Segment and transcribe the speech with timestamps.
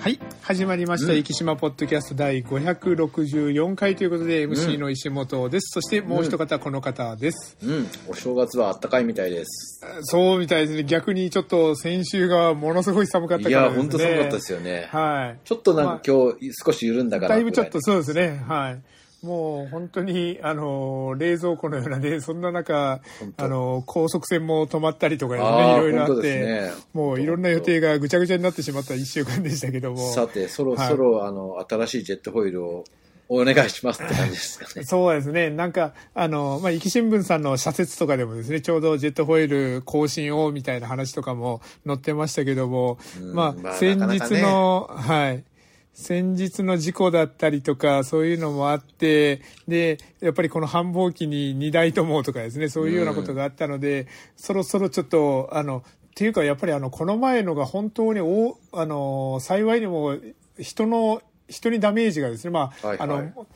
[0.00, 0.18] はい。
[0.40, 1.12] 始まりました。
[1.12, 5.74] うん生島ポッドキャスト第564回ということで、MC の石本です。
[5.74, 7.58] そしてもう一方、この方です。
[7.62, 9.82] うん、お正月はあったかいみたいです。
[10.04, 10.84] そうみたいですね。
[10.84, 13.82] 逆にちょっと先週がものすごい寒かったいや、からですね。
[13.82, 14.88] 本当寒かったですよね。
[14.90, 15.38] はい。
[15.44, 18.42] ちょっとなんか今日少し緩んだからだいぶちょっとそうですね。
[18.48, 18.82] はい。
[19.22, 23.00] もう本当に、あの、冷蔵庫のようなね、そんな中、
[23.36, 30.12] あの、高速船も止まったりとかですね、いろいろあって、ねもういろんな予定がぐちゃぐちゃになってしまった一週間でしたけども。
[30.12, 32.84] さて、そろそろ、あの、新しいジェットホイールを
[33.28, 34.82] お願いしますって感じですかね。
[34.88, 35.50] そうですね。
[35.50, 45.44] なんか、あの、まあ、壱岐新聞さんの社説とかでもですね、ちょうどジェットホイール更新をみたいな話とかも載ってましたけども、うんまあ、まあ先なかなかね日の、はい。
[45.92, 60.16] 先日の事故だったりとか、そういうのもあって、で、やっぱりこの繁忙期に2台ともとかですね、そういうようなことがあったので、そろそろちょっと、あの、っていうかやっぱりあの、この前のが本当にお、あの、幸いにも
[60.58, 62.98] 人の、人にダメージがですね、まあ、はいはい。
[63.00, 63.46] あの、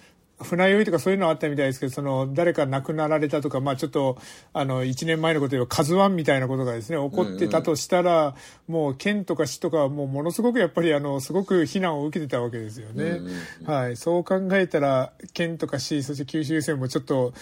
[0.44, 4.18] 船酔いとかそういうのあったみたいですけど、その、誰か亡くなられたとか、まあちょっと、
[4.52, 8.36] あの、1年前のことで言えば、カズワンみたいなことがですね、起こってたとしたら、
[8.68, 13.04] もう県とか市とかはもうものすごくやっぱり、あの、すごく非難を受けてたわけですよね。
[13.04, 13.96] うんうんはい。
[13.96, 17.32] そう考えたら、県とか市、そして九州線もちょっと、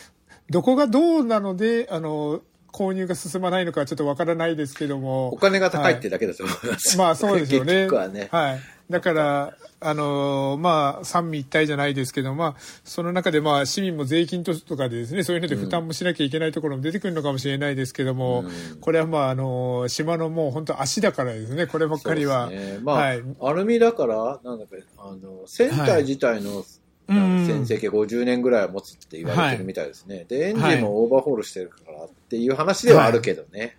[0.50, 2.42] どこがどうなので、あの、
[2.72, 5.28] 購入が進まないのかちょっとわからないですけども。
[5.28, 6.98] お金が高いってだけだと思います。
[6.98, 7.86] まあそうですよね。
[7.86, 8.28] はね。
[8.30, 8.60] はい。
[8.90, 22.50] だから、あのーまあ、三位一体じゃないですけど、まあ、その中でまあ、市民も税金とかでですね、そういうので負担もしなきゃいけないところも出てくるのかもしれないですけども、うんこれはまあ、あのー島のもう本当足だからですね、こればっかりは。
[22.50, 23.22] ねまあ、はい。
[23.40, 26.64] アルミだから、なんだか、あの、船体自体の、う
[27.12, 30.24] ん船籍50年ぐらいは持つって言われてるみたいですね。
[30.28, 33.76] で、エンジンもオーバーホールしてるからっていう話ではあるけどね。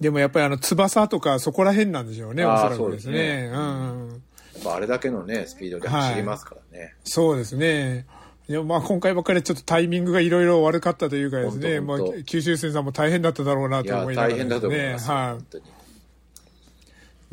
[0.00, 3.42] でもやっぱりあの、翼とかそこら辺なんでしょうね、おそらくですね。
[3.42, 4.22] ねうん。
[4.54, 6.94] やっぱあれだけのね、スピードで走りますからね。
[7.04, 8.06] そうですね。
[8.48, 15.10] でもまあ今回ばっかりちょっとタイミングがいろいろ悪かったというかですね、まあ九州線さんも大変だっただろうないとや、思いながら大変だと思います。
[15.10, 15.28] はい。
[15.32, 15.64] 本当に。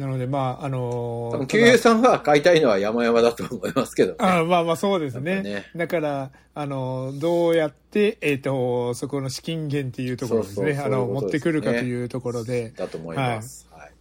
[0.01, 4.17] なので、まあ、あのー旧友さんは買いたいのは山々だと思いますけどね。
[4.19, 12.71] あまあまあそうですねぱねだから、あの、どうやって、えっ、と、そこの資金源っていうところですね、そうそうあの、持ってくるかというところで。
[12.75, 13.67] だと思います。
[13.71, 13.91] はい。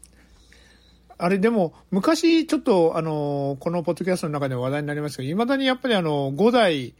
[1.18, 6.94] あれ、でも、昔、ちょっと、あの、このポッドキャストの中で話題になりましたけど、いまだにやっぱりあの、5台、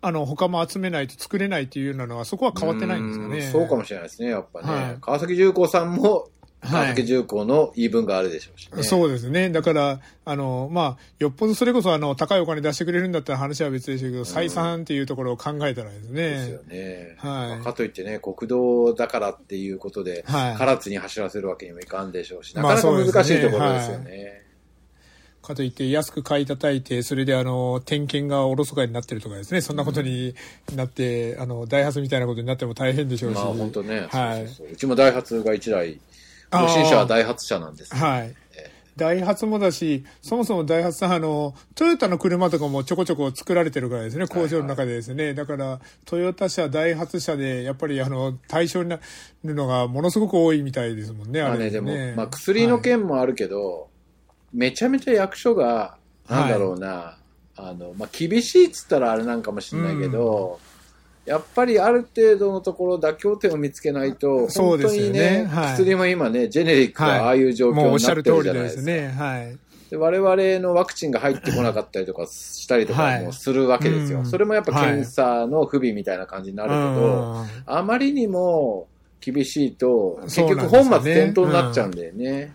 [0.00, 3.38] あの、他も集めないと作れないっていうようなのは、そこは変わってないんですかね。
[3.38, 4.68] うんそうかもしれないですね、やっぱね。
[4.68, 6.28] はい川崎重工さんも、
[6.64, 8.82] はい重工の言い分があるでしょうしね。
[8.82, 9.50] そうですね。
[9.50, 16.30] だから、あの、まあ、よっぽどそれこそ、あの、高いお金出してくれるんだったら話は別でしょうけど、採算っていうところを考えたらですね。
[16.30, 17.16] ですよね。
[17.18, 24.44] はいまあかといってね、国道だからっていうことで、はい唐津に走らせるわけにもいかんでしょうし、なまあかなか難しいところですよね。
[25.44, 30.34] かといって安く買い叩いて、それであの、点検がおろそかになってるとかですね、そんなことに
[30.74, 33.34] なって、あの、ダイハツみたいなことになっても大変でしょうし。
[33.34, 36.00] まあ本当ね、はいそうそうそううちもダイハツが1台、
[36.54, 37.94] あー更新車はダイハツ車なんです。
[37.94, 38.34] はい。
[38.96, 45.34] ダイハツもだし、そもそもダイハツさん、あの、トヨタの車とかもちょこちょこ作られてるからですね、工場の中でですね。
[45.34, 49.00] だから、トヨタ車、ダイハツ車で、やっぱりあの、対象にな
[49.42, 52.14] るのがものすごく多いみたいですもんね、まあね、あれでも、ね。
[52.16, 53.88] まあ薬の件もあるけど、
[54.52, 55.96] めちゃめちゃ役所が、
[56.28, 57.18] なんだろうな、
[57.56, 60.60] あの、まあ厳しいっつったらあれなんかもしれないけど、
[61.26, 68.90] やっぱりある程度のところ妥協点を見つけないと、本当にね、ねはい薬も今ね、ジェネリックはああいう状況になってるじゃないですすか。
[68.90, 69.08] ね。
[69.08, 69.58] はい。
[69.90, 74.18] で我々のワクチンが入ってこなかったりとかしたりとかもするわけですよ。
[74.18, 78.88] はいそれもやっぱ検査の不備みたいな感じになるけど、うんあまりにも
[79.20, 82.54] 厳しいと、結局本末転倒になっちゃうんだよね。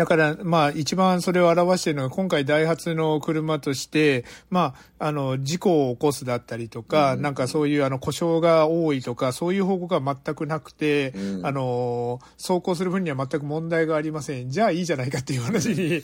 [0.00, 14.48] だから、まあ、一番それを表しているのが、今回、ダイハツの車として、まあ、あの、事故を起こすだったりとか、なんかそういう、あの、故障が多いとか、そういう報告が全くなくて、うんあの、走行する分には全く問題がありません。
[14.48, 16.00] じゃあいいじゃないかっていう話に、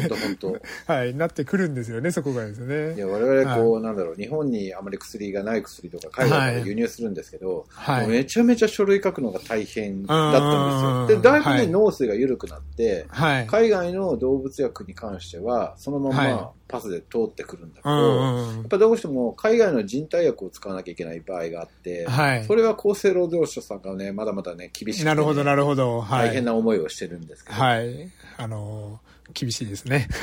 [0.00, 0.56] 本当本当。
[0.90, 2.94] はい、なってくるんですよね、そこがですいね。
[2.96, 11.20] や我々こう、なんだろう、日本にあまり薬がない薬とか海外から輸入するんですけど、はいめちゃめちゃ書類書くのが大変だったうんんですよ。
[11.20, 13.33] で、だいぶね、はい脳水が緩くなって、はい。
[13.46, 26.00] 海外の動物薬に関しては、そのまはいまパスで通ってくるんだけうど、んうんやっぱどうしても海外の人体薬を使わなきゃいけない場合があって、はいそれは厚生労働省さんがね、まだまだね、厳しくてね、なるほど、なるほど。
[26.00, 26.28] はい。
[26.28, 28.10] 大変な思いをしてるんですけど、はい。
[28.36, 29.00] あの、
[29.32, 30.08] 厳しいですね。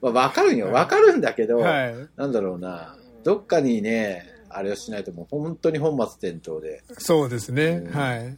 [0.00, 1.94] まあ、わかるんよ、わかるんだけど、はい。
[2.16, 6.82] なんだろうな、どっかにね、あれをしないともう本当に本末転倒で。
[6.98, 7.82] そうですね。
[7.84, 8.36] うんはい。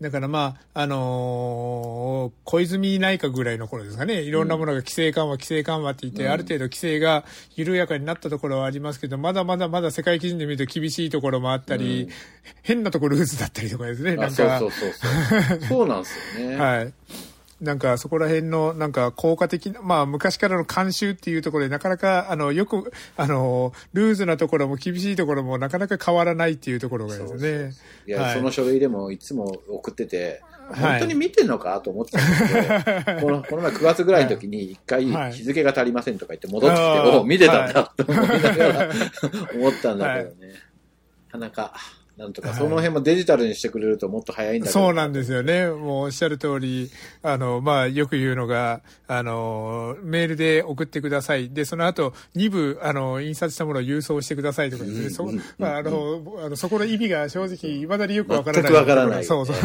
[0.00, 7.24] だからまあ、あのー小泉内閣ぐらいの頃ですかね、いろんなものが規制緩和、規制緩和って言って、うんある程度規制が
[7.56, 12.10] 緩やかになったところはありますけど、まだまだまだ世界基準で見ると厳しいところもあったり、うん
[12.62, 14.56] 変なところルーズだったりとかですね、なんか。
[14.56, 15.06] あそうそうそ
[15.48, 15.60] うそう。
[15.68, 16.56] そうなんですよね。
[16.56, 16.92] はい。
[17.60, 27.72] なんかそこら辺のなんか効果的な、まあ昔からの慣習っていうところでなかなかあのよく、あの、ルーズなところも厳しいところもなかなか変わらないっていうところがですそうそうね。
[28.06, 28.36] いや、はい。
[28.36, 30.40] その書類でもいつも送ってて、
[30.70, 31.00] はい。
[31.00, 35.32] 本当に見てんのかと思ってたんですけど、このこの前9月ぐらいの時に一回はい。
[35.32, 37.20] 日付が足りませんとか言って戻ってきて、あー。
[37.20, 38.90] お見てたんだと思いながら
[39.54, 40.52] 思ったんだけどね。
[41.28, 41.74] なかなか、
[42.18, 44.80] なんとかその辺もデジタルにしてくれるともっと早いんだけど。
[44.80, 45.68] そうなんですよね。
[45.68, 46.90] もうおっしゃる通り、
[47.22, 51.50] あの、まあ、よく言うのが、あの、メールで送ってください。
[51.50, 55.10] で、その後、2部、あの、印刷したものを郵送してくださいとかですね。
[55.10, 58.72] そまあ、あの、あの、そこの意味が正直、未だによくわからない。
[58.72, 59.56] 全くわからないそうそう。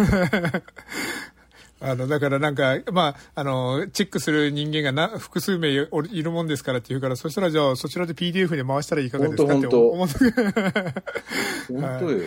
[1.83, 5.75] あの、だからなんか、まあ、あの、チェックする人間がな複数名い
[6.24, 10.13] るもんですからって言うから、そしたらじゃあ、そちらで PDF で回したらいかがですかって本当思って、
[11.74, 12.24] 本当よ。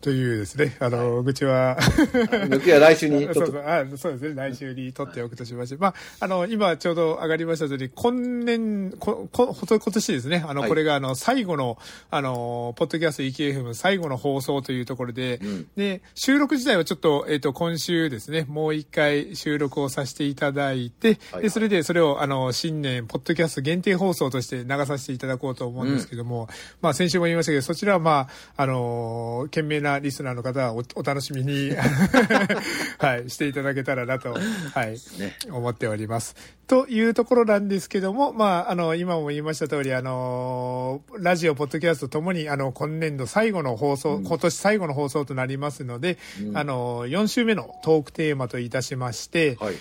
[0.00, 3.58] というですね、あの、愚痴は、抜きは来週に そうそう。
[3.66, 10.68] あそうですね、来週に取っておくとしまして、まあ、あの、今ちょうど上がりました通り、今年、こ、こ、今年ですね、あの、はい。
[10.68, 11.78] これがあの、最後の、
[12.10, 15.66] あの、ポッドキャスト EKFM 最後の放送というところで、うん。
[15.76, 21.44] で、収録自体はちょっと、えっ、と、今週ですね、もう一回収録をさせていただいて、はい。
[21.44, 26.48] で、それでそれを、あの、新年、ポッドキャスト限定放送として流させていただこうと思うんですけども、
[26.82, 31.70] まあ、先週も言いましたけど、そちらはまあ、あの、懸命なリスナーの方はおお楽しみに、
[32.98, 34.38] はい、していただけたらなと、は
[34.86, 34.90] い、
[35.20, 35.36] ね。
[35.48, 36.34] 思っております。
[36.66, 49.74] というところなんですけども、まあ、あの、今も言いました通り、あの、ラジオ、ポッドキャストともに、あの、今年度最後の放送、今年最後の放送となりますので、うんあの、4週目のトークテーマといたしまして、はい。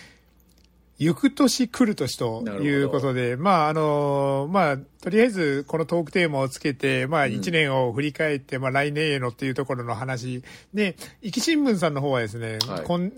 [1.00, 7.34] 行く年来る年ということで、まあ、あの、まあ、とりあえずこのトークテーマをつけて、まあ、うん。
[7.34, 10.44] 1年を振り返って、まあ、来年へのっていうところの話
[10.74, 12.84] で、壱岐新聞さんの方はですね、はい。
[12.86, 13.12] こん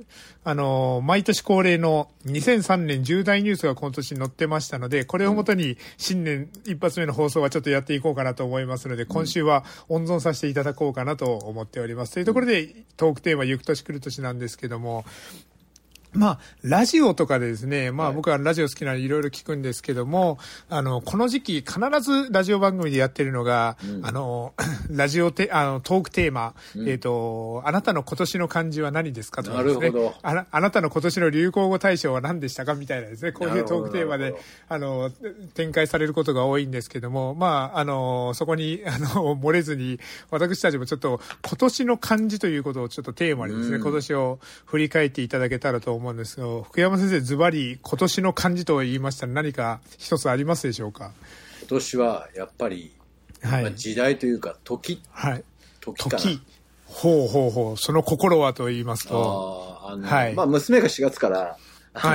[0.44, 12.14] あの、毎年恒例の2003年重大ニュースが今年載ってましたので、これをもとに新年一発目の放送はちょっとやっていこうかなと思いますので、今週は温存させていただこうかなと思っております。
[12.14, 15.04] というところで、トークテーマ、行く年来る年なんですけども、
[16.16, 20.38] まあ、ラジオとかでですね、まあはい僕はラジオ好きなのでいろいろ聞くんですけども、
[20.70, 24.06] あの、この時期必ずラジオ番組でやってるのが、うん。
[24.06, 24.54] あの、
[24.90, 26.90] ラジオテ、あの、トークテーマ、うん。
[26.90, 29.80] えっ、と、あなたの今年の漢字は何ですかとかですね。
[29.80, 30.16] なるほど。
[30.22, 34.34] あなあなたの今年の流行語大賞は何でしたかみたいなですね、こういうトークテーマで
[34.70, 35.12] あの、
[35.54, 40.00] 展開されることが多いんですけども、まあ、あの、そこに、 あの、漏れずに、
[40.32, 43.82] 私たちもちょっと今年の漢字ということをちょっとテーマにですね、うん。
[43.82, 51.12] 今年を振り返っていただけたらと思うんですが、福山先生、ズバリ今年の漢字と言いましたら何か一つありますでしょうか？
[51.62, 52.94] 今年はやっぱり、
[53.42, 53.64] はい。
[53.64, 55.44] まあ時代というか、時、はい。
[55.82, 56.22] 時かな。
[56.22, 56.42] 時。
[56.86, 57.78] ほうほうほう。
[57.78, 59.80] その心はと言いますと。
[59.84, 61.58] あーあの、はいまあ、娘が4月から、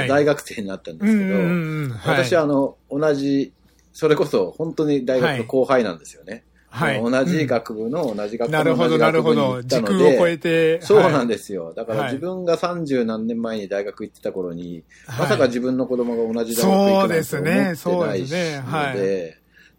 [0.09, 1.35] 大学生になったんですけど。
[1.35, 3.53] はい、私はあの、同じ、
[3.93, 6.45] それこそ本当に大学の後輩なんですよね。
[6.71, 7.03] はい。
[7.03, 9.35] 同じ学部の同じ学部の同じなるほど。
[9.35, 10.81] 学部に行った時ので、空を超えて。
[10.81, 11.73] そうなんでですよ。
[11.75, 12.13] だからはい。
[12.13, 15.21] 自分が30何年前に大学行ってた頃に、はい。
[15.21, 17.65] まさか自分の子供が同じ大学行くなんて思ってそうですね。
[17.65, 18.61] ないそうですしね。
[18.61, 18.97] はい。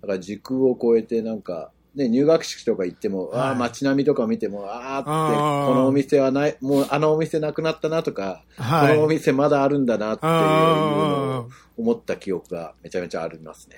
[0.01, 3.39] だから時空を超えてなんか、ね、入学式とか行っても、はい。
[3.41, 8.95] ああ、街並みとか見ても、ああって、このお店はない、もうあのお店なくなったなとか、はい。
[8.95, 13.77] このお店まだあるんだなっていうのあを思った記憶がめちゃめちゃありますね。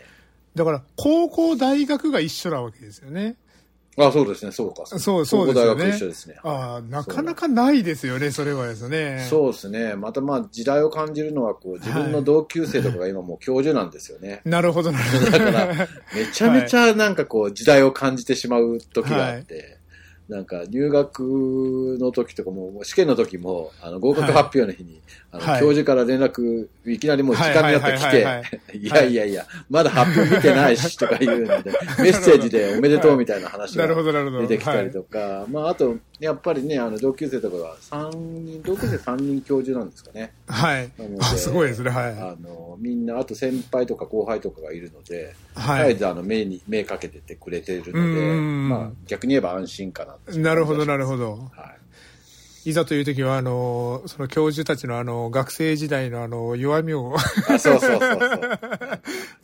[0.55, 3.35] だから、高校、大学が一緒なわけですよね。
[3.95, 4.85] あそうですね、そうか。
[4.87, 6.35] そうそうですよね高校大学一緒ですね。
[6.43, 9.27] ああ、なかなかないですよね、それはですね。
[9.29, 9.95] そうですね。
[9.95, 14.41] またまあ時代を感じるのは、こう、自分の同級生とかが今もう教授なんですよね。
[14.45, 15.31] なるほど、なるほど。
[15.31, 15.67] だから、
[16.15, 19.77] めちゃめちゃなんかこう、時代を感じてしまう時があって、
[20.29, 25.01] なんか入学の時とかも、試験の時も、あの、合格発表の日に、
[25.31, 25.59] あのはい。
[25.59, 28.41] 教授から連絡、いきなりもう時間になってきては
[28.73, 33.87] いやいやいや、まだ発表見てないし、とか言うので、 メッセージでおめでとうみたいな話が。
[33.87, 40.31] 出てきたりとか、まあ、あと、やっぱりね、あの、同級生とかが3人、同級生3人教授なんですかね。
[40.47, 40.91] はい。
[41.37, 42.11] すごいですね、はい。
[42.11, 45.89] あの、みんな、あと先輩とか後輩とかがいるので、はい。
[45.89, 51.31] 絶えずあの、目に、目かけててくれてるうんうんうので、んまあ、逆に言えば安心かななるほど、なるほほど。
[51.55, 51.82] はい。
[52.65, 57.15] いざという時は、あの、その教授たちのあの、学生時代のあの、弱みを。
[57.49, 58.19] あそうそうそうそう。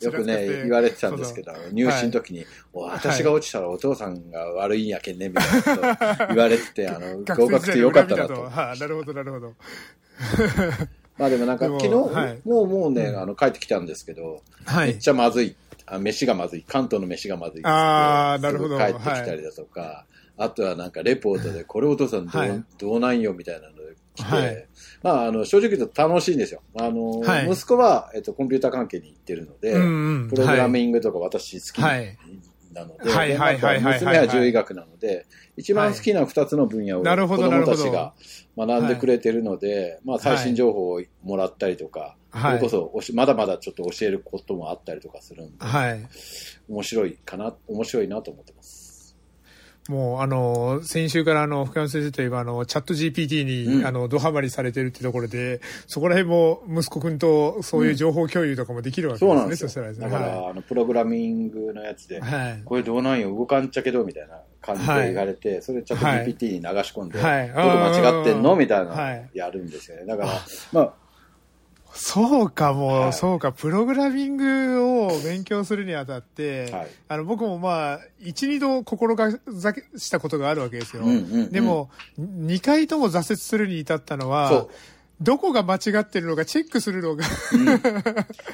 [0.00, 8.42] よくね、言われてたんですけど、入試の時に、お私が落ちたらお父さんが悪いんやけんね、みたいなこと言われてて、あの、 合格してよかったなと。
[8.42, 9.54] はい、なるほど、なるほど。
[11.18, 15.56] まあでもなんか、昨日、はい、もうもうね、あの、帰ってきたんですけど、はい、めっちゃまずい。
[15.84, 16.64] あ飯がまずい。
[16.66, 17.64] 関東の飯がまずい。
[17.64, 18.78] ああ、なるほど。
[18.78, 24.66] 帰ってきたりだとか、はいあとはなんかレポートで、これお父さんどうはい、どうなんよみたいなので来て、はい、
[25.02, 26.62] まあ、あの、正直言うと楽しいんですよ。
[26.78, 31.82] あの、はい、息子は、えっと、コンピューター関係に行ってるので、うんうん、プログラミングとか私好き
[32.72, 35.26] なので、娘は獣医学なので、
[35.58, 38.14] 一番好きな二つの分野を子供たちが
[38.56, 45.64] 学んでくれてるので、まあ、最新情報をもらったりとか、それこそまだまだちょっと教えることもあったりとかするんで、
[46.70, 48.89] 面白いかな、面白いなと思ってます。
[49.90, 59.68] もう、あの、先週からあの、深山先生といえば、あの、チャット GPT に、うん、あの、ドハマりされてるってところで、そこら辺も息子くんとそういう情報共有とかもできるわけですね、うん、そうなんですよ。
[59.68, 60.08] そしたらですね。
[60.08, 66.06] だから、はい、あの、プログラミングのやつで、はい、これどうなんよ、動かんちゃけど、みたいな感じで言われて、はい、それチャット
[66.46, 68.54] GPT に流し込んで、はい、どこ間違ってんの？
[68.54, 70.06] みたいなのやるんですよね。
[70.06, 70.30] だから、
[70.70, 70.94] まあ、
[71.92, 81.02] そうか、もう、はい、そうか、プログラミングを勉強するにあたって、はい、あの、僕もまあ、一、二度心がしたことがあるわけですよ。
[81.02, 84.66] うんうんうん、でも、二回とも挫折するに至ったのは、
[85.20, 87.70] どこが間違ってるのかチェックするのがうん、い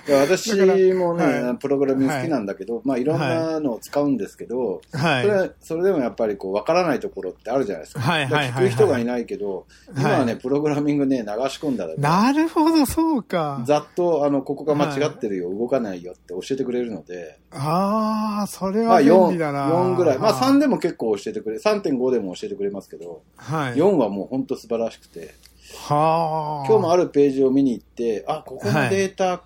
[0.08, 0.52] や私
[0.92, 8.00] もね、はい、プログラミング好きなんだけど、はい、まあいろんなのを使うんですけど、はい、それそれでもやっぱりこう分からないところってあるじゃないですか。
[8.00, 13.62] はいはい聞く人がいないけど、今はね、プログラミングね、流し込んだら、なるほど、そうか。
[13.66, 17.38] ざっと、あの、ここが間違ってるよ、動かないよって教えてくれるので。
[17.50, 19.66] ああ、それは便利だな。
[19.66, 20.18] まあ、4, 4ぐらい。
[20.18, 25.34] まあ3でも結構教えてくれ、3.5でも教えてくれますけど、はい、4はもう本当素晴らしくて。
[25.74, 26.68] はあ。
[26.68, 29.42] 今日もあるページを見に行って、あ、ここのデータ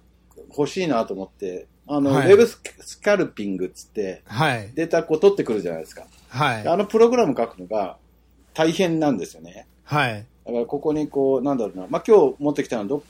[0.56, 2.60] 欲しいなと思って、はい、あの、はい、ウェブス
[3.00, 6.06] カルピングっつって、はい、データこう取ってくるじゃないですか。
[6.28, 6.66] はい。
[6.66, 7.96] あのプログラム書くのが
[8.54, 9.66] 大変なんですよね。
[9.84, 10.26] はい。
[10.46, 13.00] だからここにこう、なんだろうな、まあ、今日持ってきたのは、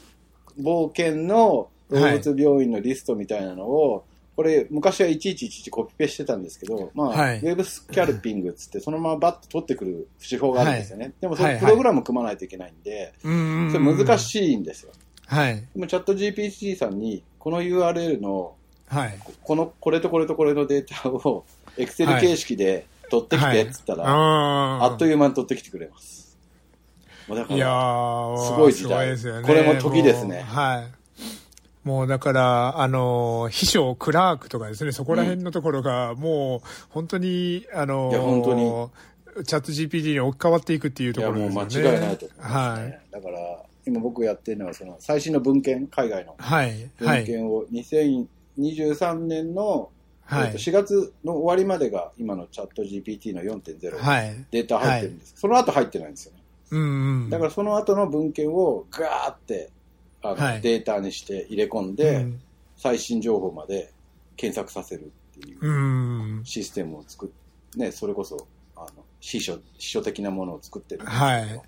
[0.60, 4.04] 冒険の動物病院のリストみたいなのを、
[4.40, 11.04] これ、昔はいちいちいちいちコピペしてたんですけど、まあ、はい、ウェブスキャルピングっつって、そのままバッと取ってくる手法があるんですよね。
[11.04, 13.34] はい、でも、それプログラム組まないといけないんで、それ
[13.78, 14.92] 難しいんですよ。
[15.26, 15.56] はい。
[15.56, 18.54] でも、チャット GPT さんに、この URL の、
[18.86, 19.18] はい。
[19.42, 21.44] この、これとこれとこれのデータを、
[21.76, 26.38] エクセル形式で取ってきてっつったら、はい、あっという間に取ってきてくれます。
[27.28, 29.18] だから、すごい時代。
[29.18, 30.40] すね、これも時ですね。
[30.40, 30.99] はい。
[31.90, 39.44] もうだから、あの、秘書、クラークとかですね、そこら辺のところが、もう、本当に、あの、いや、本当に。
[39.44, 41.52] チャット GPT に置き換わっていくっていうところですね。
[41.52, 43.00] いや、もう間違いないと思います、ね、はい。
[43.10, 43.38] だから、
[43.86, 46.36] 今僕やってるのは、その、最新の文献、海外の。
[46.38, 46.90] はい。
[46.98, 49.90] 文献を、2023年の、
[50.26, 56.42] はい、4月の終わりまでが今のチャット GPT の4.0、はい、データ入ってるんです、はい、その後入ってないんですよね。
[56.70, 59.70] うん、うん、だからその後の文献をガーって
[60.22, 62.40] あの、はい、データにして入れ込んで、うん、
[62.76, 63.92] 最新情報まで
[64.36, 67.28] 検索させるっていうシステムを作っ
[67.76, 68.88] ね、それこそ、あの、
[69.20, 71.62] 秘書、秘書的なものを作ってるんですけど、はい、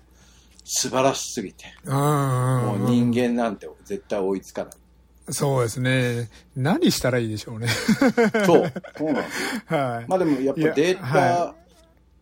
[0.65, 4.73] 素晴らしすぎて、もう人間なんて絶対追いつかない。
[5.29, 6.29] そうですね。
[6.57, 7.67] 何したらいいでしょうね。
[8.45, 8.73] そう。
[8.97, 9.77] そうなんですよ。
[9.77, 10.05] はい。
[10.09, 11.73] まあでもやっぱデータ、はい、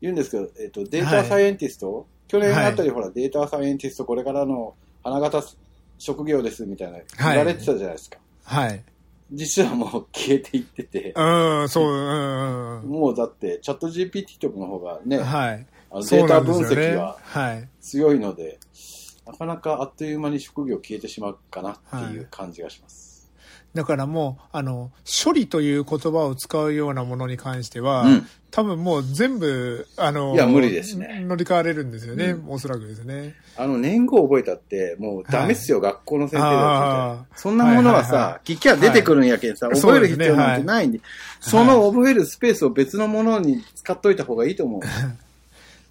[0.02, 5.58] 言うんですけど、えっ、と、データサイエンティスト、はい、去年あたりほら、データサイエンティストこれからの花形
[6.02, 6.98] 職業ですみたいな
[7.32, 8.18] 言われてたじゃないですか。
[8.44, 8.84] はい。
[9.32, 11.14] 実はもう消えていってて。
[11.16, 12.90] うん、そう、うん。
[12.90, 15.68] もうだって、チャット GPT とかの方がね、はい。
[15.92, 17.20] あのデータ分析は
[17.80, 18.60] 強いので、
[19.28, 21.78] なかなかあっという間に職業消えてしまうかなっ
[22.08, 23.11] ていう感じがします。
[23.74, 24.92] だからもう、あの、
[25.24, 31.24] 処理という言葉を使うようなものに関しては、うん、多分もう全部、あの、いや、無理ですね。
[31.26, 33.34] 乗り換われるんですよね、うん、おそらくですね。
[33.56, 37.32] あの、年号覚えたって、もうダメっすよ、はい、学校の先生だって。
[37.36, 41.00] そんなものはさ、はいはいはい、聞きゃ出てくるんやけんさ、はい、覚える必要なんてないんで、
[41.40, 44.82] そ、ねはい、その覚えるスペースを別のものに使っといた方がいいと思う。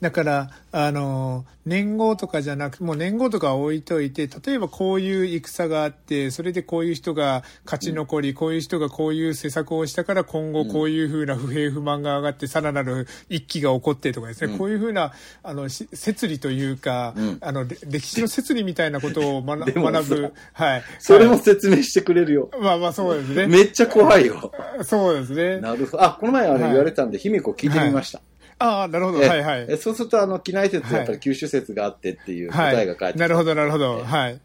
[0.00, 20.32] だから、あの、年号とかじゃなく、もう年号とか置いといて、例えばこういう戦があって、それでこういう人が勝ち残り、うん、こういう人がこういう施策をしたから今後こういうふうな不平不満が上がって、さらなる一揆が起こってとかですね、うん、こういうふうな、あの、説理というか、うん、あの、歴史の説理みたいなことを学ぶ。
[20.54, 20.82] はい。
[20.98, 22.50] それも説明してくれるよ。
[22.58, 23.46] まあまあそうですね。
[23.46, 24.50] めっちゃ怖いよ。
[24.82, 25.60] そうですね。
[25.60, 26.02] なるほど。
[26.02, 28.22] あ、この前あれ言われたんで、卑弥呼聞いてみました。
[28.60, 29.22] はいああ、なるほど。
[29.22, 29.66] えはいはい。
[29.70, 34.04] えそうすると、あの、機内説、やっぱり九州説があってっていう答えが返ってきたなるほど、なるほど。
[34.04, 34.40] はい。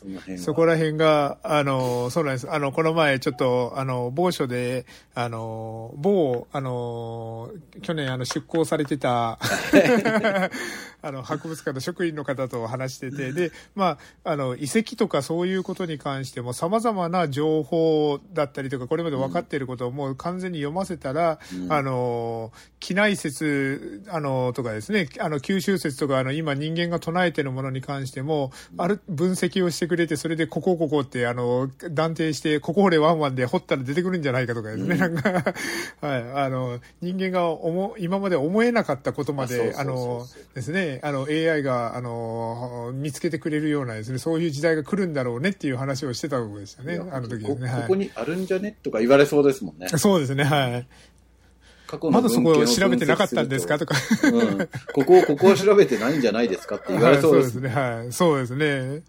[0.00, 0.42] その辺は。
[0.42, 2.50] そこら辺が、あの、そうなんです。
[2.50, 7.50] あの、この前、ちょっと、あの、某所で、あの、某、あの、
[7.82, 9.38] 去年、あの、出向されてた、
[11.02, 21.72] あの、博物館の職員の方と話してて、で、まあ、あの、遺跡とかそういうことに関しても、様々な情報だったりとか、これまで分かっていることをもう完全に読ませたら、うん。
[21.72, 35.54] あの、機内説、あの、とかですね、あの、九州説とか、あの、今人間が唱えているものに関しても、ある、分析をしてくれて、それで、ここ、ここって、あの、断定して、ここ掘れワンワンで掘ったら出てくるんじゃないかとかですね、なんか、
[36.00, 47.00] はい、あの、人間が思、今まで思えなかったことまで、あのですね、あの、AI が、あの、見つけてくれるようなですね、そういう時代が来るんだろうねっていう話をしてたところでしたね。
[47.10, 47.68] あの時でこすね。
[47.68, 47.82] はい。
[47.82, 48.76] ここにあるんじゃね？
[48.82, 49.88] とか言われそうですもんね。
[49.88, 50.86] そうですね、はい。
[51.90, 53.96] 過去のまだそこをを調べてなかったんですかとか。
[54.22, 54.68] うん。
[54.92, 57.58] ここを、ここを調べてないんじゃないですかって言われそうです。
[57.58, 57.96] はい、そうですね。
[57.98, 58.12] はい。
[58.12, 59.02] そうですね。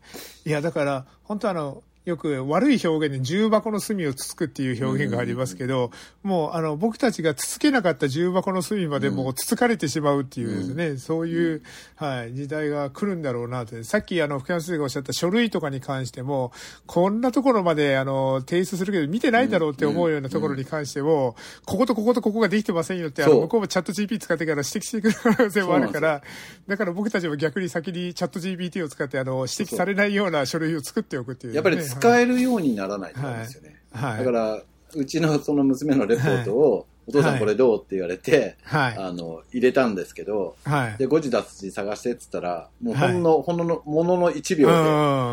[0.46, 5.92] いや、だから、本当あの、よく悪い表現で重箱の隅をつつくっていう表現がありますけど、
[6.24, 11.62] もうあの僕たちがつつけなかった重箱の隅までもうつつかれてしまうっていうですね、そういう、
[11.96, 13.84] はい、時代が来るんだろうなと。
[13.84, 16.52] さっきあの福山先生がおっしゃった書類とかに関しても、
[16.88, 26.24] こんなところまであの提出するけど見てないだろうって思うようなところに関しても、こことこことここができてませんよって、あの向こうもチャット GP 使ってから指摘してくる可能性もあるから、
[26.68, 31.91] だから僕たちも逆に先にチャット GPT を使ってあの指摘されないような書類を作っておくっていう、ね。
[32.00, 33.82] 使えるようにならないと思うんですよね。
[33.94, 34.18] はい。
[34.20, 34.62] だから、
[34.94, 37.78] うちのその娘のレポートを、お父さんこれどう？
[37.78, 38.98] って言われて、はい。
[38.98, 40.98] あの、入れたんですけど、はい。
[40.98, 44.78] で、誤字脱字探してって言ったら、もうほんの、ほんの、ものの1秒でう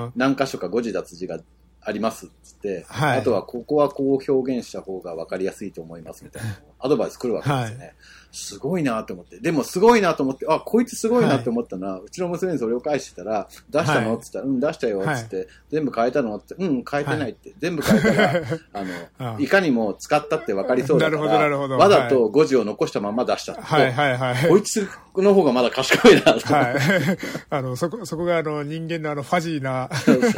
[0.09, 1.39] ん何箇所か誤字脱字が
[1.81, 7.95] ありますっつって、はいあとはここはこう表現した方が分かりやすいと思いますみたいな アドバイス来るわけですよね。
[8.31, 9.39] すごいなと思って。
[9.41, 14.09] でもすごいなと思って、あ、こいつすごいなと思ったのは、うちの娘にそれを返してたら、出したの？
[14.09, 14.17] はい。
[14.17, 16.37] って言ったら、うん、出したよって言って、全部変えたの？
[16.37, 18.31] って、うん、変えてないって、全部変えたら、
[18.75, 21.79] あの、うんいかにも使ったって分かりそうだかなるほどなるほら、ど。
[21.79, 23.55] わざと誤字を残したまま出した。
[23.55, 24.49] はいはいはい。
[24.49, 26.31] こいつの方がまだ賢いなと。
[26.33, 26.53] 思って。
[26.53, 26.77] はい。
[27.51, 29.89] あの、そこ、そこがあの人間のあのファジーな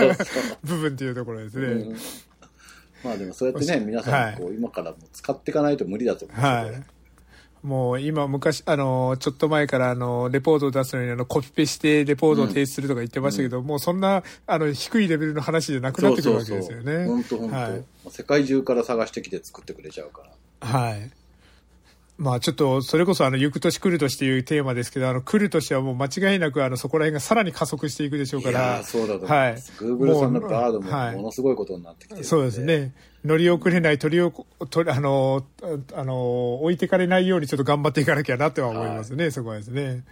[0.63, 1.67] 部分っていうところですね。
[1.67, 1.97] うん。
[3.03, 7.00] まあでもそうやってね、皆さんこう、今からも使っていかないと無理だと思うんですよはい。
[7.63, 17.07] もう今昔、あの、ちょっと前からあの、レポートを出すのにあの、コピペしてレポートを提出するとか言ってましたけど、もうそんな、あの、低いレベルの話じゃなくなってくるわけですよね。
[17.07, 17.57] 本当本当。
[17.57, 17.85] はい。
[18.11, 20.23] 世界中から探してきて作ってくれちゃうか
[20.61, 20.69] ら。
[20.69, 21.11] はい。
[22.17, 29.83] まあちょっと、それこそあの、行く年来る年っていうテーマですけど、あの、来る年はもう間違いなくあの、そこら辺がさらに加速していくでしょうからー、そうだと思います。
[29.83, 32.29] はい Google さんのバードもはいものすごいことになってきてるんで。
[32.29, 32.61] そうです。
[32.63, 32.93] ね。
[33.25, 35.45] 乗り遅れない、取りおこ、取りあの、
[35.95, 40.05] あの、置いてかれないようにちょっと頑張っていかなきゃなっては思いますね、そこはですね。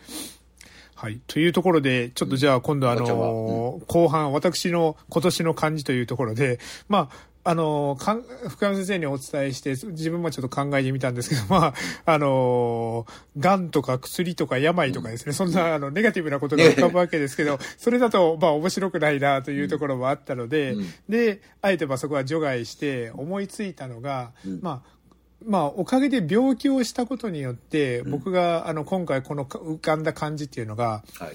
[0.94, 1.20] はい。
[1.26, 13.06] というところで、ちょっとじゃあ今度あの、後半、私の今年の漢字というところで、まあ、あの、かん深山先生にお伝えして、自分もちょっと考えてみたんですけど、 まあ、あの、
[13.38, 20.86] 癌とか薬とか病とかですね、そんなあのネガティブなことが浮かぶわけですけど、それだと、まあ面白くないなというところもあったので、うん。
[21.08, 24.60] で、あえてまあそこは除外して思いついたのが、うん。
[24.60, 24.98] まあ、
[25.42, 31.32] まあ、おかげで病気をしたことによって、僕が、あの、今回このか浮かんだ漢字っていうのが、はい。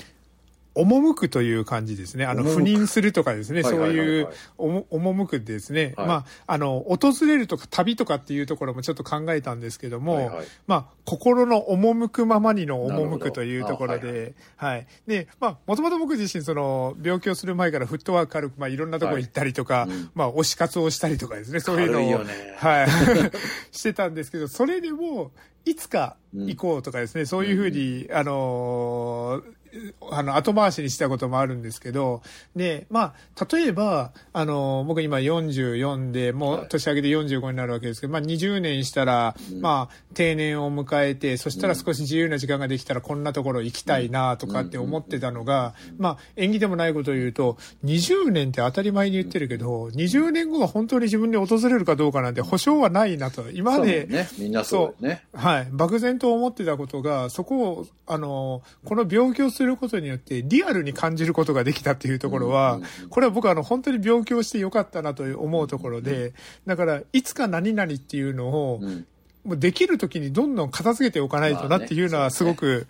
[0.76, 2.26] 赴くという感じですね。
[2.26, 5.94] あの、赴任するとかですね、そうはいう、赴くですね。
[5.96, 6.08] はい。
[6.08, 10.46] まあ、あの、訪れるとか旅とかっていうところもちょっと考えたんですけども、はいはい。
[10.66, 14.88] まあ、心の赴くままにの赴くというところあはいで、はい。
[15.06, 20.12] で、まあ、もともと僕自身、その、病気をする前からフットワーク軽く、まあ、いろんなところ行ったりとか、はいうん。
[20.16, 22.56] まあ、推し活をしたりとかですね、そういうのを、ね。
[22.58, 22.88] はい、
[23.72, 25.32] してたんですけど、それでも、
[25.66, 29.62] いつか行こうとかですね、そういうふうに、あのー
[30.12, 32.22] あの、後回しにしたこともあるんですけど、
[32.56, 53.50] で、まあ、例えば、あの、僕今44で、もう年明けで45になるわけですけど、まあ20年したら、うんまあ、定年を迎えて、そしたら少し自由な時間ができたらこんなところ行きたいなとかって思ってたのが、まあ、縁起でもないことを言うと、20年って当たり前に言ってるけど、20年後が本当に自分で訪れるかどうかなんて保証はないなと。
[53.52, 54.28] 今まで、ね。
[54.38, 55.24] みんなそうね。
[55.34, 55.68] はい。
[55.72, 66.34] 漠然と思ってたことが、そこを、あの、この病気をすることによって、リアルに感じることができたっていうところは、これは僕はあの、本当に病気をしてよかったなと思うところで、
[66.65, 69.06] だから、いつか何々っていうのを、うん。
[69.43, 72.88] もうできる時にどんどん片付けておかないとなっていうのはすごく、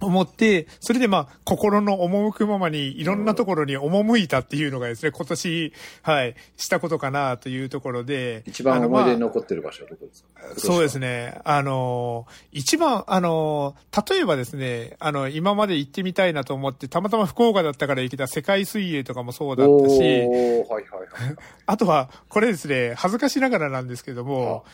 [0.00, 8.42] 思って、それでまあ、心の赴くままにいろんなところに赴いたっていうのがですね、今年、はい、したことかなというところで。
[8.46, 10.30] 一番思い出にまあ残ってる場所はどこですか？
[10.56, 11.38] そうですね。
[11.44, 13.74] あの、一番、あの、
[14.10, 21.36] 例えばですね、あの、今まで行ってみたいなと思って、たまたま福岡だったから行けた世界水泳とかもそうだったし、はいはいはい。
[21.66, 24.64] あとは、これですね、恥ずかしながらなんですけども、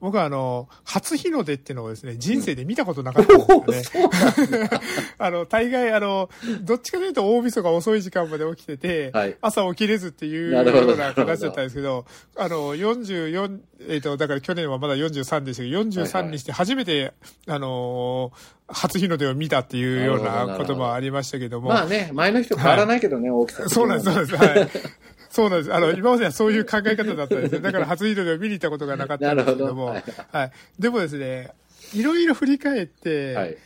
[0.00, 4.68] 僕はあの、初日の出っていうのをですね、人生で見たことなかったんですよね。
[5.18, 6.28] あの、大概あの、
[6.60, 9.36] どっちかというと大晦日遅い時間まで起きてて、はい。
[9.40, 12.04] 朝起きれずっていうような形だったんですけど、
[12.36, 17.14] あの、44、えっ、と、だから去年はまだ43でしたけど、43にして初めて、
[17.46, 24.78] あのー初日の出を見たっていうようなこともありましたけども、まあね、前の人変わらないけどね、大きさそうはなんです、そうなんです。
[24.78, 24.96] はい。
[25.36, 25.74] そうなんです。
[25.74, 27.60] あの、今まではそういう考え方だったんですよ。
[27.60, 29.92] だから初日の出を見に行ったことがなかったんですけども。
[29.92, 30.52] なるはい。
[30.78, 31.50] でもですね、
[31.92, 33.56] いろいろ振り返って、はい。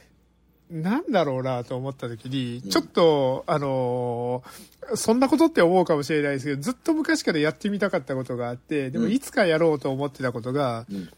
[0.73, 11.09] なんだろうなと思った時に、ちょっと、あのーそんなことって思うかもしれないですけど、ずっと昔からやってみたかったことがあって、でもうんいつかやろうと思ってたことが、うん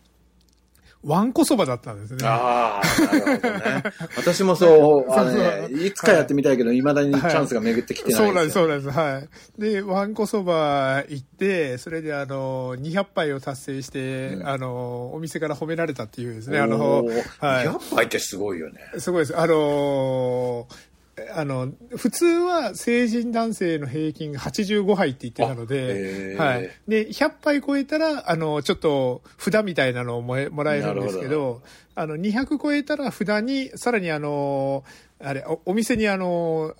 [1.05, 2.19] わんこそばだったんですね。
[2.29, 3.83] ああ、なるほどね。
[4.17, 8.97] 私も そう、あのね、いつかやってみたいけど、未だにチャンスが巡ってきてないそうなんです、よそうなんです。
[8.97, 9.19] は
[9.59, 9.61] い。
[9.61, 18.81] で、わんこそば行って、それであの、200杯を達成して、うんあの、お店から褒められたっていうですね、あおの、ーはい200杯ってすごいよね。
[18.99, 19.37] すごいです。
[19.39, 20.92] あのー
[21.35, 26.71] あの、普通は成人男性の平均が85杯って言ってたので、ーはい。
[26.89, 31.63] で、100杯超えたら、あの、ちょっと札みたいなのをもえもらえるんですけど、
[31.95, 34.85] あの、200超えたら札に、さらにあの、
[35.21, 36.75] あれ、おお店にあの、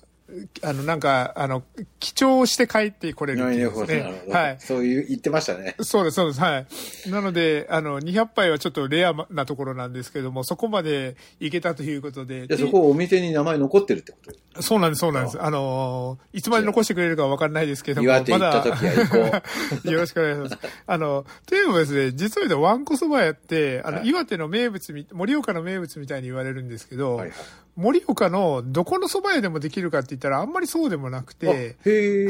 [0.61, 1.63] あの、なんか、あの、
[1.99, 4.23] 記帳して帰ってこれるっていうですね。
[4.29, 4.57] はい。
[4.59, 5.75] そういう、言ってましたね。
[5.81, 6.39] そうです、そうです。
[6.39, 6.67] はい。
[7.09, 12.47] なので、あの、200杯はちょっとレアなところなんですけども、そこまで行けたということで。
[12.47, 14.17] で、そこお店に名前残ってるってこ
[14.55, 14.61] と？
[14.61, 15.41] そうなんです、そうなんです。
[15.41, 19.39] あのーいつまで残してくれるかわかんないですけども、岩手行った時は行こ
[19.85, 19.89] う。
[19.91, 20.57] よろしくお願いします。
[20.85, 27.37] あの、というのもですね、実は言うと、わんこそば屋って、あの、はい岩手の名物み、盛岡の名物みたいに言われるんですけど、はいはい。
[27.75, 31.77] 盛岡のどこの蕎麦屋でもできるかって言ったらあんまりそうでもなくあて。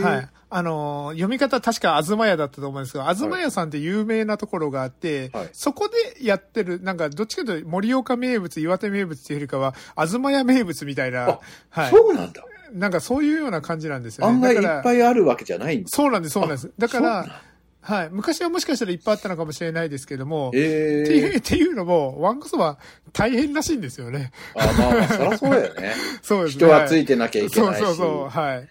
[0.01, 0.29] はい。
[0.55, 11.89] あのー読み方確か東屋だったと思うんですけど、東屋さんって有名なところがあって、はいそこでやってる、なんかどっちかというと盛岡名物、岩手名物っていうよりかは、東屋名物みたいなあ、はい。
[11.89, 12.43] そうなんだ。
[12.71, 14.33] なんかそういうような感じなんですよね。
[14.33, 15.89] 案外いっぱいあるわけじゃないんだ。
[15.89, 16.71] そうなんです、そうなんです。
[16.77, 17.41] だから、
[17.83, 18.09] はい。
[18.11, 21.37] 昔はもしかしたらいっぱいあったのかもしれないですけども、えっていう、え。
[21.37, 22.77] っていうのも、ワンコそば
[23.11, 24.31] 大変らしいんですよね。
[24.55, 25.93] あ、まあまあ、そりゃそうだよね。
[26.23, 26.65] そうですね。
[26.65, 27.79] 人はついててなきゃいけないし。
[27.79, 28.67] そうそうそう、はい。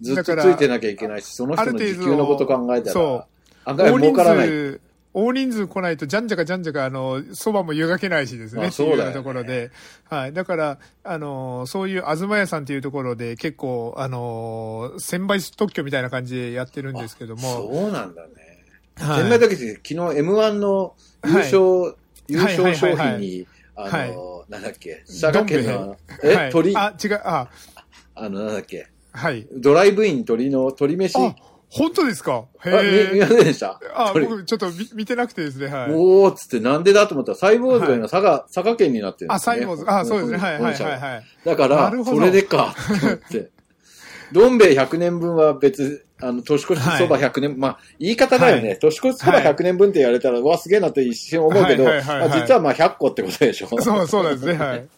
[0.00, 3.26] ずっとついてなきゃいけないし、その人の時給のこと考えたそ
[3.64, 4.48] ら、案外儲からない。
[4.48, 4.80] 数、
[5.14, 8.70] 大人数来ないと、じゃんじゃかじゃんじゃか、あの、そばも湯がけないしですね。
[8.70, 9.70] そうだよねところで。
[10.08, 10.32] はい。
[10.32, 17.42] だから、あの、そういう東屋さんっていうところで結構、あの、千倍特許みたいな感じでやってるんですけども。
[17.42, 18.47] そうなんだね。
[19.00, 21.94] はい千枚時昨日 M1 の優勝、
[22.28, 27.48] 優勝商品に、あはいの、なんだっけ、佐賀県の、はえ、い鳥、ああ、違う、あ、
[28.28, 29.46] の、なんだっけ、はい。
[29.52, 31.16] ドライブイン鳥の鳥飯。
[31.18, 31.34] あ、
[31.70, 32.46] 本当ですか？
[32.64, 33.20] へあ、み、見え。
[33.20, 33.80] ませんでした？
[33.94, 35.92] あ、鳥僕ちょっと見見てなくてですね、はい。
[35.92, 39.56] おーっつってなんでだと思ったら、サイボーズが今佐賀、佐賀県になってるんであ、すね。
[39.56, 39.84] サイモーズ。
[39.86, 40.38] あ、そうですね。
[40.38, 41.24] はいはいはいはい。
[41.44, 42.74] だからそれでか、
[43.14, 43.50] って。
[44.32, 48.68] どん兵衛100年分は別、あの、年越しそば100年、まあ、言い方だよね。
[48.70, 53.68] はい年越しそば100年分って言われたら、うわ、すげえなって一瞬思うけど、はいはいはいはいまあ実はまあ100個ってことでしょ。
[53.68, 54.88] そう、そうなんですね、はい。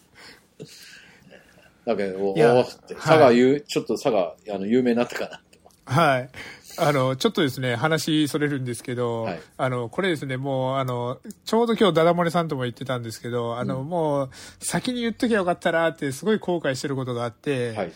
[1.85, 5.41] だけど、おいやーって、佐賀言う、ちょっと佐賀、あの、有名になったかな。
[5.85, 6.29] はい。
[6.77, 14.29] あの、ちょっとですね、話それるんですけど、はいあの、これですね、もう、あの、ちょうど今日ダダ漏れさんとも言ってたんですけど、あの、もう、
[14.59, 17.91] 先に言っときゃよかったなって、すごい後悔してることがあって、はい。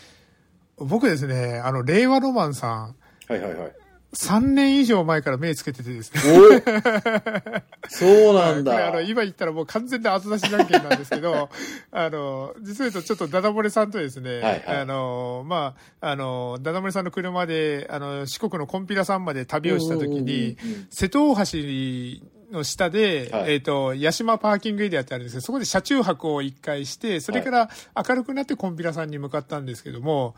[0.78, 2.96] 僕ですね、あの、令和ロマンさん、
[3.28, 3.72] はいはいはい。
[4.16, 6.20] 3年以上前から目つけててですね、
[7.88, 9.00] そうなんこれあの、だ。
[9.02, 11.50] 今言ったらもう完全な後出しじゃんけんなんですけど、
[11.92, 14.62] あの、実は言うとちょっとダダ漏れさんとですね、はいはい。
[14.78, 21.42] あの、まあ、あの、ダダ漏れさんの車で、あの、四国のコンピラさんまで旅をした時にうんうんうんうん、瀬戸大橋
[22.52, 23.54] の下で、はい。
[23.54, 30.36] えっ、と、八島パーキングエリアってあるんですけど、そこで車中泊を一回して、それから明るくなってコンピラさんに向かったんですけども、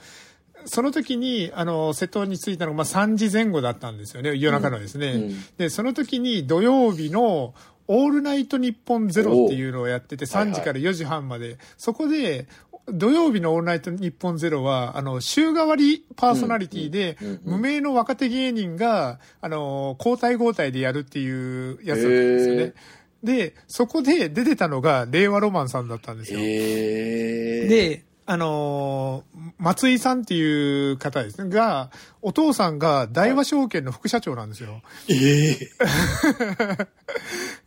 [0.65, 5.13] その時に、あの、瀬戸に着いたのが、まあ、3時前後だったんですよね、夜中のですね。
[5.13, 7.55] うんうんで、その時に土曜日の、
[7.91, 11.57] オールナイト日本ゼロっていうのをやってて、はいはい3時から4時半まで。
[11.79, 12.47] そこで、
[12.87, 22.75] 土曜日のオールナイト日本ゼロは、あの、週替わりパーソナリティで無名の若手芸人が、あの、交代交代でやるっていうやつだったんですよね。
[23.23, 26.41] で、そこで出てたのが、令和ロマンさんだったんですよ。
[26.41, 31.91] で、あのー松井さんっていう方ですね、が、
[32.23, 34.83] お父さんが大和証券の副社長なんですよ。
[35.09, 35.59] ええ。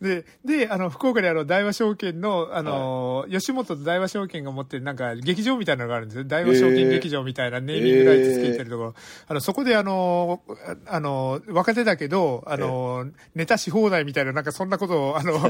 [0.00, 6.24] で、で、あの、福岡であの、大和証券の、あの、吉本と大和証券が持ってるなんか、劇場みたいなのがあるんですよ。
[6.24, 8.82] 大和証券劇場みたいなネーミングライツつけてるとこ。
[8.84, 8.94] ろ。
[9.28, 10.42] あの、そこであの、
[10.86, 15.40] あの、若手だけど、あの、ネタし放題みたいな、なんかそんなことを、あの、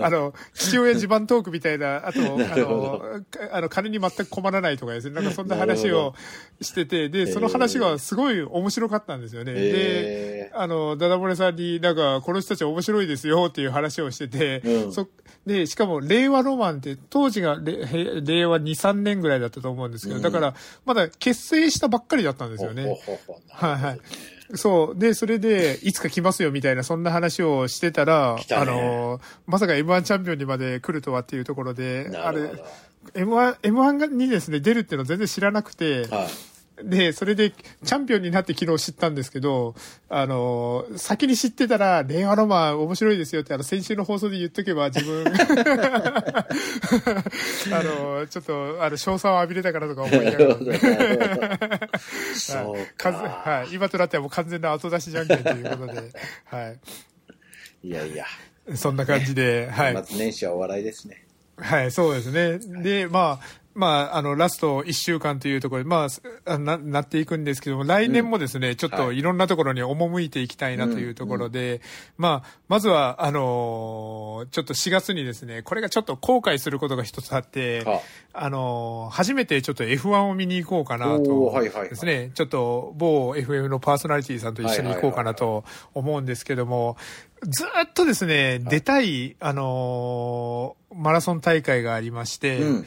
[0.00, 2.24] あの、父親自慢トークみたいな、あと、あ
[2.56, 6.14] の、かあの、金に全く困らないとかですね、 なんかそんな話を
[6.60, 9.52] してて、で、その話がすごい面白かったんですよね。
[9.52, 14.92] で、えあの、ダダ漏れさんになんか、この人たち面白いですよっていう話をしてて、うん。
[14.92, 15.08] そ
[15.46, 20.22] で、しかも、令和ロマンって、当時が令和2、3年ぐらいだったと思うんですけど、うん。
[20.22, 23.00] だから、まだ結成したばっかりだったんですよほね。
[23.50, 24.00] はいはい。
[24.54, 24.98] そう。
[24.98, 32.64] で、それで、いつか来ますよみたいな、そんな話をしてたら、来たねあの、まさか M1 チャンピオンにまで来るとはっていうところで、あれなるほど、
[33.14, 36.28] M1、M1 にですね、出るっていうの全然知らなくて、はい。
[36.84, 39.74] で、それで、チャンピオンになって昨日知ったんですけど、
[40.08, 45.24] あの、先に知ってたら、令和ロマン面白いですよって、あの、先週の放送で言っとけば自分、
[47.72, 50.56] あの、ちょっと、あの、賞賛を浴びれたからとか思いながら、
[52.34, 53.12] そうか。
[53.44, 53.74] はい。
[53.74, 56.02] 今となってはもう完全な後出しじゃんけんということで、
[56.44, 56.74] は
[57.82, 58.24] いやいや。
[58.70, 58.76] い。
[58.76, 59.94] そんな感じで、はい。
[59.94, 61.24] まず年始はお笑いですね。
[61.56, 62.58] はい、そうですね。
[62.82, 66.06] で、まあ、まあ、あの、ラスト1週間というところで、ま
[66.44, 71.80] あ、な、なっていくんですけども、来年もですね、ちょっとはいいろんなところに赴いていきたいなというところで、
[72.18, 78.00] まあ、まずは、あのーちょっと4月にですね、これがちょっと後悔することが一つあって、は
[78.32, 78.50] あ。
[78.50, 81.88] のー初めてちょっと F1 を見に行こうかなおとーはいはいはい。
[81.88, 86.96] ですね、ちょっと某 FM のパーソナリティさんと一緒に行こうかなと思うんですけども、
[87.42, 92.86] ずーっとですね、出たい、あのーマラソン大会がありまして、うん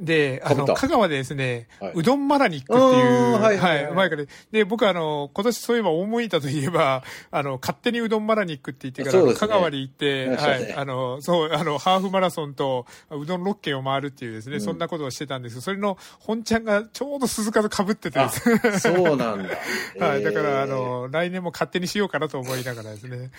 [0.00, 19.58] で、あの、香川でですね、はいうどんマラニックっていう、はいはいはい前から、で、僕あの、今年そういえば思いたといえば、あの、勝手にうどんマラニックって言ってから、ね香川に行って、はい、あの、そう、あの、ハーフマラソンと、うどん6軒を回るっていうですね、んそんなことをしてたんですけど、それの本ちゃんがちょうど鈴鹿と被っててであ、すねそうなんだ。
[20.06, 20.22] はい。
[20.22, 23.30] だから、あの、来年も勝手にしようかなと思いながらですね。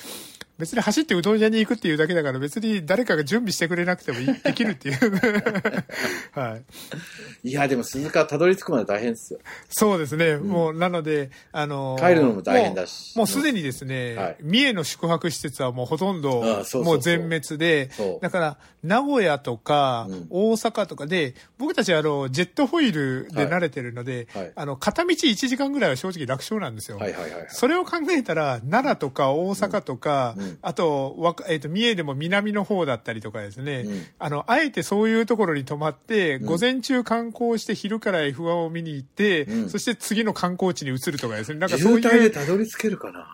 [0.58, 4.98] 別に走ってうどん屋に行くっていうだけだから、別に誰かが準備してくれなくてもいできるっていう。
[6.34, 6.49] はい。
[6.58, 7.52] い。
[7.52, 9.40] や、でも鈴鹿たどり着くまで大変ですよ。
[9.70, 10.38] そうですね。
[10.38, 13.18] もう、なので、あの帰るのも大変だし。
[13.18, 14.38] もうすでにですね、はい。
[14.42, 16.42] 三重の宿泊施設はもうほとんど
[16.84, 17.90] もう全滅で
[18.22, 20.28] だから、名古屋とかうん。
[20.30, 24.44] 大阪とかで、僕たちあの、ジェットホイールで慣れてるので、はい。
[24.44, 24.54] はい。
[24.56, 26.98] あの、片道1時間ぐらいは正直楽勝なんですよ。
[26.98, 27.46] はいはいはいはい。
[27.50, 30.44] それを考えたら、奈良とか大阪とか、うん。
[30.44, 30.58] うん。
[30.62, 34.04] あと、えっ、と、三重でも南の方だったりとかですね、うん。
[34.18, 36.46] あの、あえてそういうところに泊まって、ん。
[36.46, 39.70] 午前中観光して昼から F1 を見に行って、うん。
[39.70, 43.28] そして次の観光地に移るとかですね、なんかそう渋滞いう、でたどり着けるかな。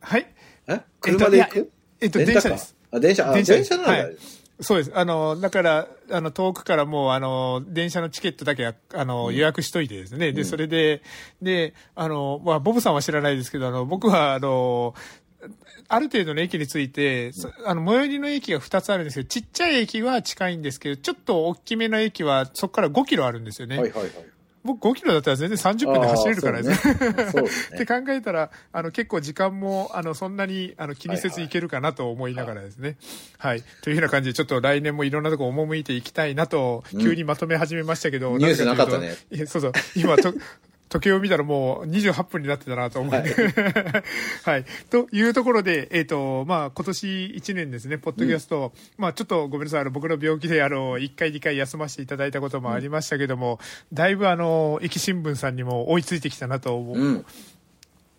[0.00, 0.26] はい。
[0.68, 0.80] え？
[1.00, 1.72] 車で行く？
[2.00, 2.42] えっと、レンタカー？
[2.42, 2.76] 電車です。
[2.90, 4.16] あ、電車、あ、電電車車ならはい。
[4.58, 4.92] そうです。
[4.94, 10.32] あの、だから、あの、遠くからもう、あの、電車のチケットだけ、あの、予約しといてですね。
[10.32, 11.02] で、それで、
[11.42, 14.94] で、あの、まあ、ボブさんは知らないですけど、あの、僕は、あの、
[15.88, 23.78] ある程度の駅について、そあの、最寄りの駅が2つあるんですけど、ちっちゃい駅は近いんですけど、ちょっと大きめの駅は、そこから5キロあるんですよね。
[23.78, 24.12] はいはいはい。
[24.66, 26.94] 僕5キロだったら全然30分で走れるからですね。
[26.94, 27.00] ね
[27.74, 32.96] って考えたら、あの、結構時間も、あの、そんなに、あの、気にせずいけるかなと思いながらですね。
[33.38, 39.72] はい、というような感じで、ちょっと来年もいろんなとこ赴いていきたいなと、急にまとめ始めましたけど、ニュースぜというとなかったねそうそう。
[39.94, 40.34] 今、と、
[40.96, 43.34] 時計を見たらもう28分になってたなと思って。
[44.44, 44.64] はい。
[44.90, 47.06] というところで、えっ、と、まあ、今年
[47.36, 53.60] 1年ですね、ポッドキャスト、まあ、ちょっとごめんなさい、あの、僕の病気で、あの、1回、2回休ませていただいたこともありましたけども、
[53.92, 56.98] だいぶ、あの、駅新聞さんにも追いついてきたなと思う。
[56.98, 57.26] うん。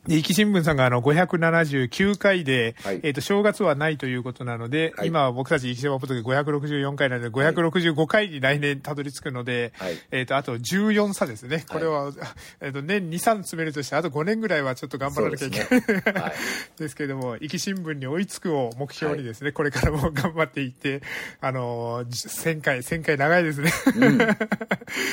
[0.07, 11.65] で、壱岐新聞さんがあの579回で、はいえっ、と、正月はないということなので、はい今は僕たち壱岐島ポッドで564回なので、565回に来年たどり着くので、はいえっ、と、あと14差ですね。
[11.69, 12.11] これは、
[12.61, 15.69] えっ、と、年2、3詰めるとして、あと5年ぐらいはちょっと頑張らなきゃいけない。
[15.69, 21.01] です ですけれども、壱岐新聞に追いつくを目標にですね、これからも 頑張っていって、
[21.41, 23.71] あのー、1000回、1000回長いですね。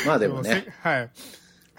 [0.06, 1.10] まあでもね、せはい。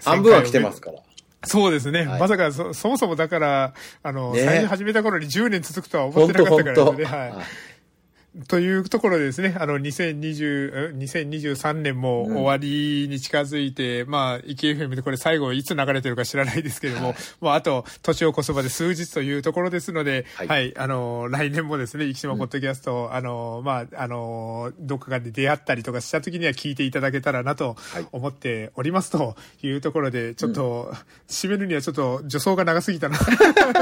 [0.04, 1.05] 半分は来てますから。
[1.46, 2.06] そうですね。
[2.06, 7.04] はいまさかそ、そもそもだから、あの、ね最初始めた頃に10年続くとは思ってなかったからですね。
[7.04, 7.34] はい。
[8.48, 27.76] というところでですね、あの、2020、2023年も終わりに近づいて、うん、まあ、イケ FM でこれ最後いつ流れてるか知らないですけれども、はい、もうあと、年を越すまで数日というところですので、はい、はい、あの、来年もですね、生島ポッドキャスト、うん、あの、まあ、あの、どっかで出会ったりとかした時には聞いていただけたらなと
[28.12, 30.92] 思っておりますというところで、ちょっと、
[31.26, 33.16] 締めるにはちょっと助走が長すぎたな。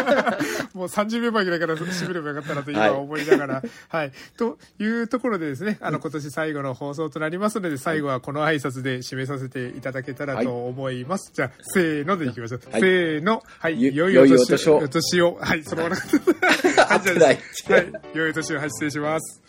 [0.75, 4.13] もう30秒前ぐらいから締めればよかったなと今思いながら、はい、はい。
[4.45, 11.29] というところでですね、あの、今年最後の放送となりますので、最後はこの挨拶で締めさせていただけたらと思います。
[11.29, 12.61] はい、じゃあ、せーのでいきましょう。
[12.71, 13.43] はい、せーの。
[13.59, 13.83] はい。
[13.95, 14.77] 良いお年を。
[14.77, 15.39] お年を。
[15.41, 15.97] はい、そのまま。
[15.97, 17.93] はい、じゃあ、はい。
[18.13, 18.59] 良いお年を。
[18.59, 19.43] はい、失礼します。